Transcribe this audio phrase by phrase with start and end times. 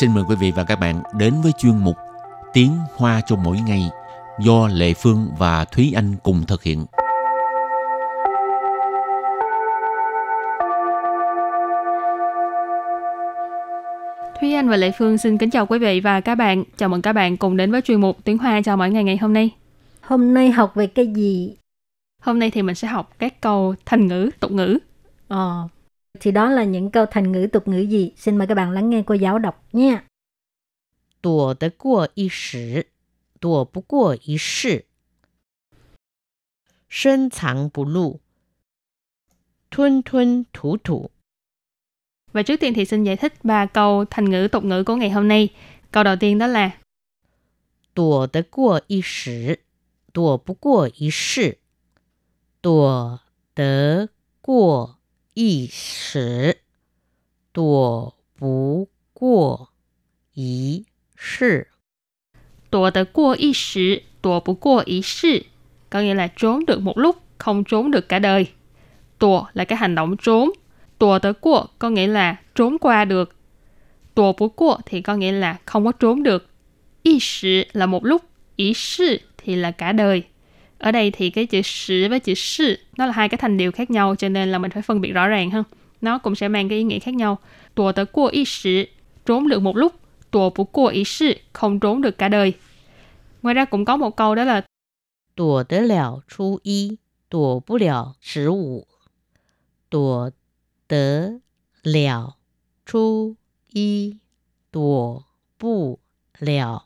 [0.00, 1.96] xin mời quý vị và các bạn đến với chuyên mục
[2.52, 3.90] Tiếng Hoa cho mỗi ngày
[4.40, 6.86] do Lệ Phương và Thúy Anh cùng thực hiện.
[14.40, 16.64] Thúy Anh và Lệ Phương xin kính chào quý vị và các bạn.
[16.76, 19.16] Chào mừng các bạn cùng đến với chuyên mục Tiếng Hoa cho mỗi ngày ngày
[19.16, 19.50] hôm nay.
[20.00, 21.56] Hôm nay học về cái gì?
[22.22, 24.78] Hôm nay thì mình sẽ học các câu thành ngữ, tục ngữ.
[25.28, 25.68] Ờ,
[26.19, 28.11] thì đó là những câu thành ngữ tục ngữ gì?
[28.17, 30.03] Xin mời các bạn lắng nghe cô giáo đọc nha.
[31.21, 32.87] 躲得过一时，
[33.39, 34.83] 躲不过一世；
[36.89, 38.19] 深藏不露，
[39.71, 41.09] 吞吞吐吐。
[42.33, 45.09] Và trước tiên thì xin giải thích ba câu thành ngữ tục ngữ của ngày
[45.09, 45.49] hôm nay.
[45.91, 46.71] Câu đầu tiên đó là
[47.93, 49.59] 躲得过一时，
[50.11, 51.57] 躲不过一世；
[52.61, 53.19] 躲
[53.55, 54.09] 得
[54.41, 54.96] 过
[55.37, 56.57] 一时，
[57.51, 59.69] 躲不过
[60.33, 61.67] 一世。
[62.69, 65.43] 躲得过一时，躲不过一世.
[65.89, 68.47] Có nghĩa là trốn được một lúc, không trốn được cả đời.
[69.19, 70.49] Tùa là cái hành động trốn.
[70.97, 73.35] Tùa tới qua có nghĩa là trốn qua được.
[74.15, 76.49] Tùa bú qua thì có nghĩa là không có trốn được.
[77.03, 78.21] Y sử là một lúc,
[78.55, 80.23] ý sự thì là cả đời.
[80.78, 83.72] ở đây thì cái chữ sử với chữ sư nó là hai cái thành điều
[83.72, 85.64] khác nhau, cho nên là mình phải phân biệt rõ ràng hơn
[86.00, 87.38] nó cũng sẽ mang cái ý nghĩa khác nhau.
[87.74, 88.84] Tùa tới cua ý sử
[89.26, 89.92] trốn được một lúc.
[90.30, 92.52] Tùa bú cua ý sử không trốn được cả đời.
[93.42, 94.62] Ngoài ra cũng có một câu đó là
[95.36, 96.96] tùa tới lẻo chú y
[97.30, 98.86] tùa bú lẻo sử ủ
[99.90, 100.30] tùa
[100.88, 101.28] tớ
[101.82, 102.30] lẻo
[102.92, 103.34] chú
[103.72, 104.14] y
[104.72, 105.22] tùa
[105.60, 105.98] bú
[106.38, 106.78] lẻo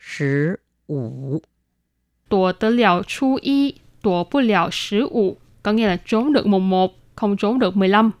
[0.00, 1.40] sử ủ
[2.31, 7.59] Tùa tới liào chu y, tùa不liào十五, có nghĩa là trốn được mùng 1, không trốn
[7.59, 8.11] được 15.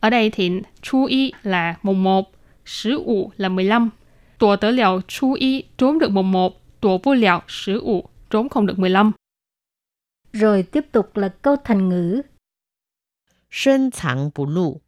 [0.00, 0.50] Ở đây thì
[0.82, 2.32] chu y là mùng 1,
[2.84, 3.90] 15 là 15.
[4.38, 9.12] Tùa tới liào chu y, trốn được mùng 1, tùa不liào 15, trốn không được 15.
[10.32, 12.22] Rồi tiếp tục là câu thành ngữ
[13.54, 14.80] 深藏不露，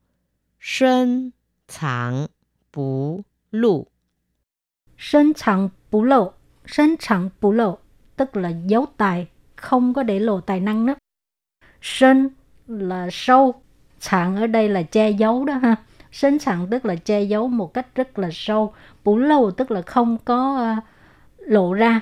[0.59, 1.35] 深
[1.69, 2.29] 藏
[2.73, 3.89] 不露，
[4.97, 6.33] sân chẳng bú lộ.
[6.67, 7.79] Sân chẳng bú lộ,
[8.20, 10.96] tức là giấu tài, không có để lộ tài năng đó.
[11.82, 12.28] Sinh
[12.68, 13.62] là sâu,
[14.00, 15.76] sạn ở đây là che giấu đó ha.
[16.12, 19.82] Sinh sạn tức là che giấu một cách rất là sâu, bủ lâu tức là
[19.82, 20.84] không có uh,
[21.38, 22.02] lộ ra.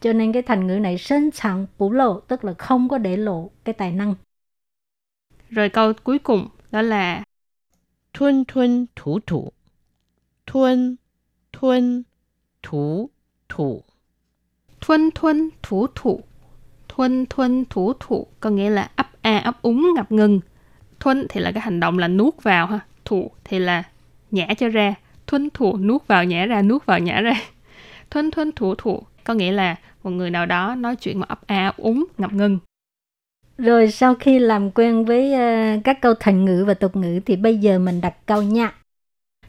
[0.00, 3.16] Cho nên cái thành ngữ này sinh sạn bủ lộ tức là không có để
[3.16, 4.14] lộ cái tài năng.
[5.50, 7.24] Rồi câu cuối cùng đó là
[8.12, 9.52] thuân thuân thủ thủ.
[10.46, 10.96] Thuân
[11.52, 12.02] thuân
[12.62, 13.10] thủ
[13.48, 13.82] thủ
[14.82, 16.20] thuân thuân thủ thủ.
[16.88, 20.40] Thuân thuân thủ thủ có nghĩa là ấp a ấp úng ngập ngừng.
[21.00, 22.80] Thuân thì là cái hành động là nuốt vào ha.
[23.04, 23.82] Thủ thì là
[24.30, 24.94] nhả cho ra.
[25.26, 27.34] Thuân thủ nuốt vào nhả ra, nuốt vào nhả ra.
[28.10, 31.46] Thuân thuân thủ thủ có nghĩa là một người nào đó nói chuyện mà ấp
[31.46, 32.58] a ấp úng ngập ngừng.
[33.58, 37.36] Rồi sau khi làm quen với ờ, các câu thành ngữ và tục ngữ thì
[37.36, 38.74] bây giờ mình đặt câu nha.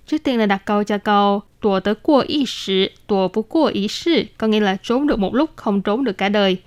[0.06, 4.77] Trước tiên là đặt câu cho câu Tùa tới qua y sử, tùa不过一世Có nghĩa là
[4.83, 6.59] trốn được một lúc, không trốn được cả đời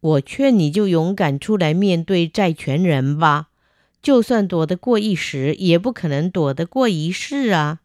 [0.00, 3.46] 我劝你就勇敢出来面对债权人吧，
[4.02, 7.78] 就算躲得过一时，也不可能躲得过一世啊。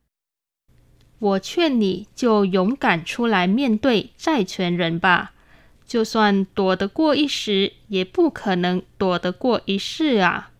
[1.20, 5.34] 我劝你就勇敢出来面对债权人吧。
[5.88, 10.52] 就算躲得过一时，也不可能躲得过一世啊。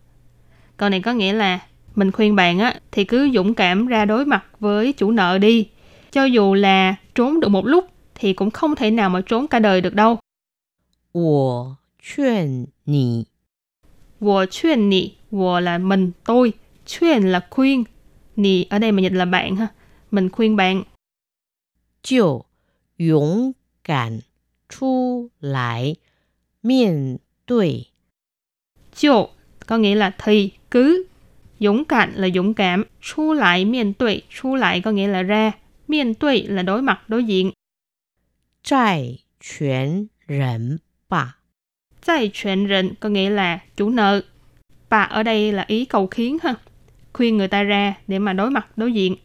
[0.76, 1.60] Câu này có nghĩa là
[1.94, 5.68] mình khuyên bạn á thì cứ dũng cảm ra đối mặt với chủ nợ đi.
[6.12, 9.58] Cho dù là trốn được một lúc thì cũng không thể nào mà trốn cả
[9.58, 10.18] đời được đâu.
[11.12, 13.26] 我劝你
[14.20, 16.52] Wo khuyên nị, wo là mình, tôi,
[16.98, 17.84] khuyên là khuyên,
[18.36, 19.68] nị ở đây mà dịch là bạn ha.
[20.10, 20.84] Mình khuyên bạn
[22.02, 22.46] 就
[22.96, 24.22] 勇敢
[24.68, 25.96] 出来
[26.60, 27.90] 面对
[28.92, 29.28] Chiều
[29.66, 31.06] có nghĩa là thì cứ
[31.58, 35.52] dũng cảm là dũng cảm chu lại miền tuệ chu lại có nghĩa là ra
[35.88, 37.52] miền tuệ là đối mặt đối diện
[38.62, 41.40] 债权人吧。
[42.02, 44.20] giải chuyện rịnh có nghĩa là chủ nợ
[44.88, 46.54] bà ở đây là ý cầu khiến ha
[47.12, 49.16] khuyên người ta ra để mà đối mặt đối diện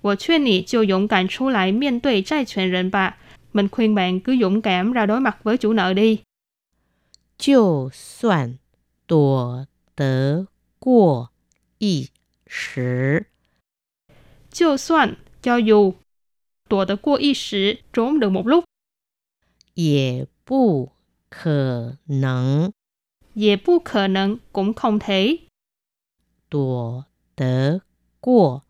[0.00, 3.16] 我劝你就勇敢出来面对债权人吧
[3.52, 6.18] mình khuyên bạn cứ dũng cảm ra đối mặt với chủ nợ đi
[7.38, 8.58] 就算
[9.06, 9.66] 躲
[9.96, 10.46] 得
[10.78, 11.30] 过
[11.78, 12.08] 一
[12.46, 13.26] 时，
[14.50, 15.94] 就算 cho dù
[16.68, 18.64] 躲得过一时 trốn được một lúc
[19.74, 20.92] 也不
[21.28, 22.72] 可能
[23.34, 25.40] 也不可能 cũng không thể
[26.48, 27.82] 躲得
[28.20, 28.62] 过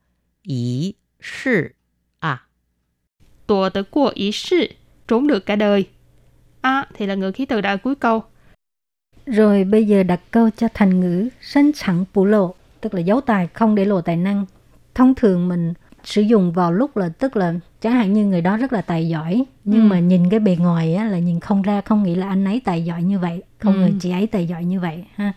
[0.42, 1.74] 一 是
[2.20, 2.48] 啊，
[3.46, 4.68] Tùa tới qua ý sự,
[5.08, 5.88] trốn được cả đời.
[6.60, 8.24] A thì là ngữ khí từ đã cuối câu.
[9.26, 13.20] Rồi bây giờ đặt câu cho thành ngữ sân chẳng bù lộ, tức là giấu
[13.20, 14.46] tài không để lộ tài năng.
[14.94, 15.74] Thông thường mình
[16.04, 19.08] sử dụng vào lúc là tức là chẳng hạn như người đó rất là tài
[19.08, 19.86] giỏi nhưng Ừ.
[19.86, 22.60] mà nhìn cái bề ngoài á, là nhìn không ra không nghĩ là anh ấy
[22.64, 23.80] tài giỏi như vậy không Ừ.
[23.80, 25.34] ngờ chị ấy tài giỏi như vậy ha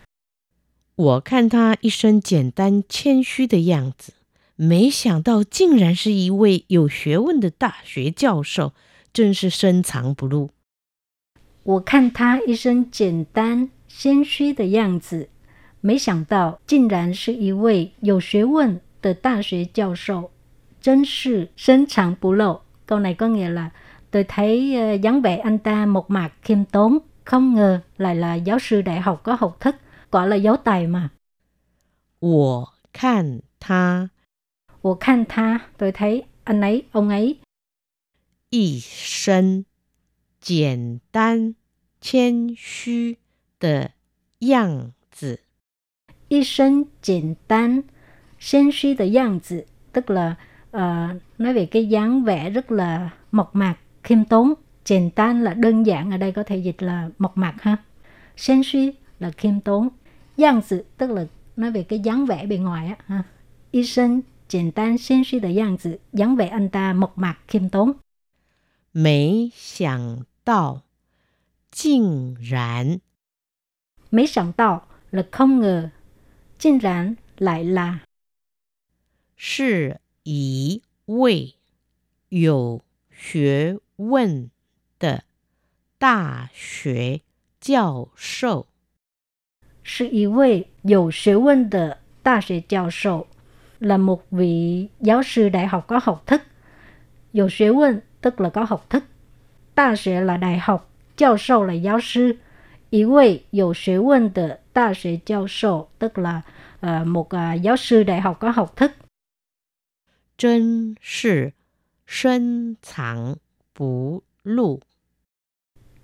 [0.96, 4.14] 我看他一身简单谦虚的样子，
[4.56, 8.74] 没想到竟然是一位有学问的大学教授，
[9.14, 10.50] 真是深藏不露。
[11.64, 15.30] 我看他一身简单谦虚的样子，
[15.82, 20.32] 没想到竟然是一位有学问的大学教授，
[20.82, 22.62] 真是深藏不露.
[22.86, 23.72] Câu này có nghĩa là
[24.12, 28.36] tôi thấy ờ, dáng vẻ anh ta một mạc khiêm tốn, không ngờ lại là
[28.36, 29.76] giáo sư đại học có học thức,
[30.12, 31.10] quả là giấu tài mà.
[32.20, 34.10] 我看他
[34.82, 37.40] Tôi khan tha, tôi thấy anh ấy, ông ấy
[38.50, 39.66] 一身
[40.40, 41.56] 简单
[42.00, 43.18] 谦虚
[43.60, 43.92] 的
[44.40, 45.42] 样子，
[46.32, 47.82] y sinh简单,
[48.40, 49.62] xen suy the dạng tử,
[49.94, 50.36] tức là
[50.72, 51.08] ờ,
[51.38, 56.18] nói về cái dáng vẻ rất là mộc mạc, khiêm tốn.简tan là đơn giản, ở
[56.18, 57.78] đây có thể dịch là mộc mạc ha.
[58.38, 59.90] Xen suy là khiêm tốn.
[60.38, 61.26] Dạng tử tức là
[61.56, 63.24] nói về cái dáng vẻ bề ngoài á ha.
[63.72, 67.94] Y sinh简单 xen suy the dạng tử, dáng vẻ anh ta mộc mạc, khiêm tốn.
[68.92, 70.82] 没想到
[71.72, 73.00] 竟然
[74.12, 74.82] Mấy sẵn tạo
[75.12, 75.90] là không ngờ.
[76.62, 78.00] Chính rán lại là
[79.36, 81.56] 是一位
[82.30, 82.82] 有
[83.12, 84.50] 学问
[85.00, 85.24] 的
[86.00, 87.22] 大学
[87.60, 88.68] 教授。
[89.84, 93.28] 是一位有学问的大学教授
[93.80, 96.42] là một vị giáo sư đại học có học thức.
[97.34, 99.04] Có 学问 tức là có học thức.
[99.76, 102.36] Đại học là đại học, giáo sư là giáo sư.
[102.90, 106.42] Ý vị 有学问的 大学教授 tức là
[106.80, 108.92] ờ, một ờ, giáo sư đại học có học thức.
[110.38, 111.54] 真是
[112.06, 113.38] 深藏
[113.74, 114.80] 不露。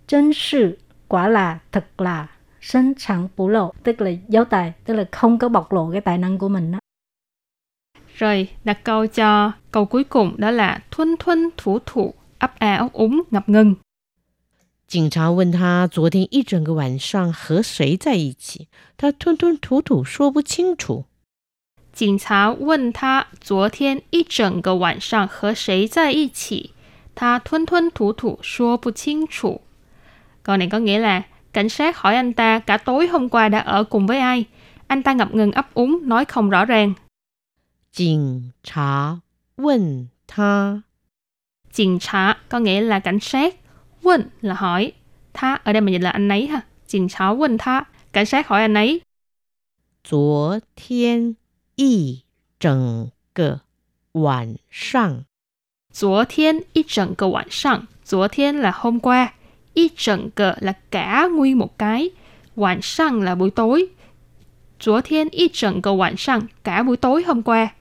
[0.07, 0.77] Chân sự
[1.07, 2.27] quả là thật là
[2.61, 6.01] sân chẳng bù lộ tức là giấu tài tức là không có bộc lộ cái
[6.01, 6.79] tài năng của mình đó.
[8.15, 12.75] Rồi, đặt câu cho câu cuối cùng đó là thuân thuân thủ thủ, ấp a
[12.75, 13.75] ấp úng, ngập ngừng.
[14.87, 21.05] 警察问他昨天一整个晚上和谁在一起，他吞吞吐吐说不清楚。
[21.91, 26.71] 警察问他昨天一整个晚上和谁在一起，
[27.15, 29.61] 他吞吞吐吐说不清楚。
[30.43, 33.83] Câu này có nghĩa là cảnh sát hỏi anh ta cả tối hôm qua đã ở
[33.83, 34.45] cùng với ai.
[34.87, 36.93] Anh ta ngập ngừng ấp úng nói không rõ ràng.
[37.91, 39.21] 警察
[39.55, 40.83] 问他
[41.71, 43.55] Cảnh察có nghĩa là cảnh sát.
[44.07, 44.91] Quên là hỏi.
[45.33, 46.61] Tha ở đây mình dịch là anh ấy ha.
[46.87, 49.01] Cảnh察问他 cảnh sát hỏi anh ấy.
[50.03, 51.35] 昨天
[51.75, 52.23] 一
[52.59, 53.61] 整个
[54.11, 55.25] 晚上
[55.91, 59.33] 昨天一整个晚上，昨天 là hôm qua,
[59.73, 62.11] y整个 là cả nguyên một cái,
[62.55, 63.89] 晚上 là buổi tối.
[64.79, 67.75] 昨天一整个晚上 cả buổi tối hôm qua.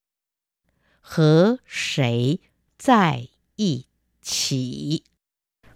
[1.01, 2.39] 和谁
[2.79, 3.87] 在一
[4.23, 5.03] 起？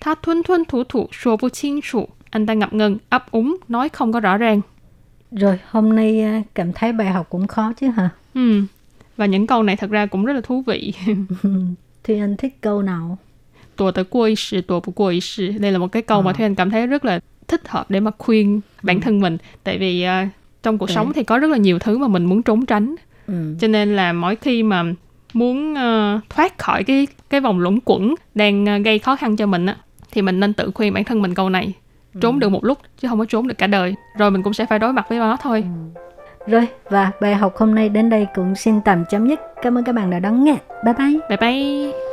[0.00, 2.08] Tha thuân thuân thủ thủ số bu 清楚.
[2.30, 4.60] Anh ta ngập ngừng, ấp úng, nói không có rõ ràng.
[5.30, 8.08] Rồi hôm nay à, cảm thấy bài học cũng khó chứ hả?
[8.34, 8.62] Ừ.
[9.16, 10.92] Và những câu này thật ra cũng rất là thú vị.
[12.04, 13.18] Thùy Anh thích câu nào?
[13.76, 15.48] Tùa tới qua ý sự, tùa bu qua ý sự.
[15.58, 16.32] Đây là một cái câu mà Ờ.
[16.32, 19.38] Thúy Anh cảm thấy rất là thích hợp để mà khuyên bản thân mình.
[19.64, 20.28] Tại vì à,
[20.62, 20.94] trong cuộc Đấy.
[20.94, 22.94] sống thì có rất là nhiều thứ mà mình muốn trốn tránh.
[23.26, 23.54] Ừ.
[23.60, 24.82] cho nên là mỗi khi mà
[25.34, 29.46] muốn ờ, thoát khỏi cái cái vòng luẩn quẩn đang ờ, gây khó khăn cho
[29.46, 29.76] mình á
[30.16, 31.72] thì mình nên tự khuyên bản thân mình câu này
[32.20, 34.66] trốn được một lúc chứ không có trốn được cả đời rồi mình cũng sẽ
[34.66, 35.64] phải đối mặt với nó thôi
[36.46, 39.40] Rồi và bài học hôm nay đến đây cũng xin tạm chấm dứt.
[39.62, 40.56] Cảm ơn các bạn đã đón nghe.
[40.84, 41.18] Bye bye.
[41.28, 42.05] bye bye